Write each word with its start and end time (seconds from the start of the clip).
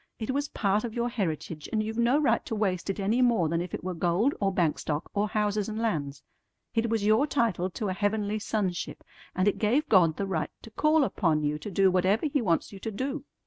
It 0.17 0.31
was 0.31 0.47
part 0.47 0.83
of 0.83 0.95
your 0.95 1.09
heritage, 1.09 1.69
and 1.71 1.83
you've 1.83 1.99
no 1.99 2.17
right 2.19 2.43
to 2.47 2.55
waste 2.55 2.89
it 2.89 2.99
any 2.99 3.21
more 3.21 3.47
than 3.47 3.61
if 3.61 3.71
it 3.71 3.83
were 3.83 3.93
gold 3.93 4.33
or 4.41 4.51
bank 4.51 4.79
stock 4.79 5.11
or 5.13 5.27
houses 5.27 5.69
and 5.69 5.77
lands. 5.77 6.23
It 6.73 6.89
was 6.89 7.05
your 7.05 7.27
title 7.27 7.69
to 7.69 7.87
a 7.89 7.93
heavenly 7.93 8.39
sonship, 8.39 9.03
and 9.35 9.47
it 9.47 9.59
gave 9.59 9.87
God 9.89 10.17
the 10.17 10.25
right 10.25 10.49
to 10.63 10.71
call 10.71 11.03
upon 11.03 11.43
you 11.43 11.59
to 11.59 11.69
do 11.69 11.91
whatever 11.91 12.25
He 12.25 12.41
wants 12.41 12.71
you 12.71 12.79
to 12.79 12.89
do. 12.89 13.25